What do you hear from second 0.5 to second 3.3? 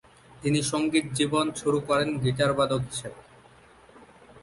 সঙ্গীত জীবন শুরু করেন গিটারবাদক হিসেবে।